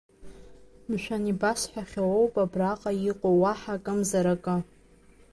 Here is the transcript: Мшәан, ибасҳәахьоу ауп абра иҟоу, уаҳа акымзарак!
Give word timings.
Мшәан, 0.89 1.23
ибасҳәахьоу 1.31 2.11
ауп 2.15 2.33
абра 2.43 2.71
иҟоу, 3.09 3.35
уаҳа 3.41 3.73
акымзарак! 3.77 4.45